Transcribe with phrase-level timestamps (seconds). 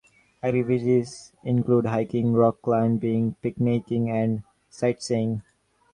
[0.41, 5.43] Activities include hiking, rock climbing, picnicking, and sightseeing.